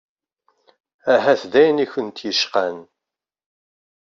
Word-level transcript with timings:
Ahat 1.13 1.41
d 1.51 1.53
ayen 1.61 1.83
i 1.83 1.85
kunt-yecqan. 1.91 2.77